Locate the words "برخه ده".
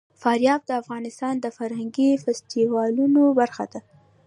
3.39-3.79